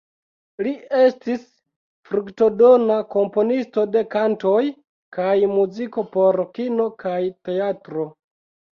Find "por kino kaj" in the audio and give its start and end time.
6.19-7.25